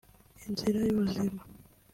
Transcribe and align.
Inzira 0.47 0.79
y’ubuzima 0.83 1.41